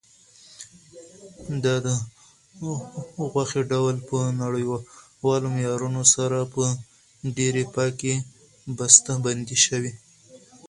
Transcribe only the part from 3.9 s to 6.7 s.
په نړیوالو معیارونو سره په